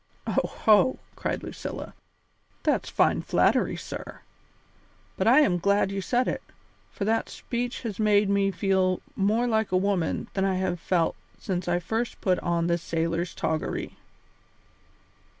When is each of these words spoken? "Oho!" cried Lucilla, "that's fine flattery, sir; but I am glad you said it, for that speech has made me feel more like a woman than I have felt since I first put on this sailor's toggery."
"Oho!" 0.25 0.97
cried 1.15 1.43
Lucilla, 1.43 1.93
"that's 2.63 2.89
fine 2.89 3.21
flattery, 3.21 3.75
sir; 3.77 4.21
but 5.15 5.27
I 5.27 5.41
am 5.41 5.59
glad 5.59 5.91
you 5.91 6.01
said 6.01 6.27
it, 6.27 6.41
for 6.89 7.05
that 7.05 7.29
speech 7.29 7.81
has 7.83 7.99
made 7.99 8.27
me 8.27 8.49
feel 8.49 8.99
more 9.15 9.45
like 9.45 9.71
a 9.71 9.77
woman 9.77 10.27
than 10.33 10.43
I 10.43 10.55
have 10.55 10.79
felt 10.79 11.15
since 11.37 11.67
I 11.67 11.77
first 11.77 12.19
put 12.19 12.39
on 12.39 12.65
this 12.65 12.81
sailor's 12.81 13.35
toggery." 13.35 13.95